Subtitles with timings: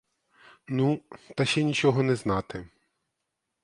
[0.67, 1.01] Ну,
[1.35, 2.67] та ще нічого не знати.